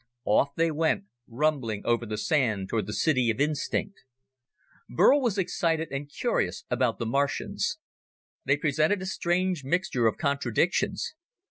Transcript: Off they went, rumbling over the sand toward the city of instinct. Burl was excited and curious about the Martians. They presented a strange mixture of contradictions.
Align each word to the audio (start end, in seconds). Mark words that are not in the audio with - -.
Off 0.25 0.55
they 0.55 0.71
went, 0.71 1.03
rumbling 1.27 1.83
over 1.85 2.07
the 2.07 2.17
sand 2.17 2.67
toward 2.69 2.87
the 2.87 2.91
city 2.93 3.29
of 3.29 3.39
instinct. 3.39 4.01
Burl 4.89 5.21
was 5.21 5.37
excited 5.37 5.89
and 5.91 6.09
curious 6.09 6.65
about 6.71 6.97
the 6.97 7.05
Martians. 7.05 7.77
They 8.43 8.57
presented 8.57 9.03
a 9.03 9.05
strange 9.05 9.63
mixture 9.63 10.07
of 10.07 10.17
contradictions. 10.17 11.13